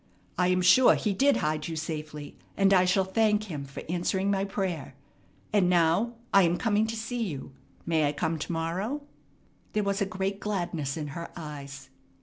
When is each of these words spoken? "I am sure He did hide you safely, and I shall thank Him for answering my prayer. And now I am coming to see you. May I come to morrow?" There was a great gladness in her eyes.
"I 0.35 0.47
am 0.47 0.63
sure 0.63 0.95
He 0.95 1.13
did 1.13 1.37
hide 1.45 1.67
you 1.67 1.75
safely, 1.75 2.35
and 2.57 2.73
I 2.73 2.85
shall 2.85 3.03
thank 3.03 3.43
Him 3.43 3.65
for 3.65 3.83
answering 3.87 4.31
my 4.31 4.43
prayer. 4.45 4.95
And 5.53 5.69
now 5.69 6.15
I 6.33 6.41
am 6.41 6.57
coming 6.57 6.87
to 6.87 6.95
see 6.95 7.21
you. 7.21 7.53
May 7.85 8.07
I 8.07 8.11
come 8.11 8.39
to 8.39 8.51
morrow?" 8.51 9.03
There 9.73 9.83
was 9.83 10.01
a 10.01 10.07
great 10.07 10.39
gladness 10.39 10.97
in 10.97 11.09
her 11.09 11.29
eyes. 11.35 11.91